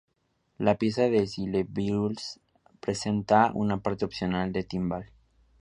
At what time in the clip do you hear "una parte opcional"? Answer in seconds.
3.53-4.51